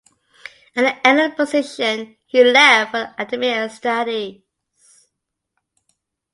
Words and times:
At 0.75 0.81
the 1.03 1.07
end 1.07 1.19
of 1.21 1.29
the 1.29 1.35
position 1.35 2.17
he 2.25 2.43
left 2.43 2.89
for 2.89 3.13
academic 3.19 3.69
studies. 3.69 4.41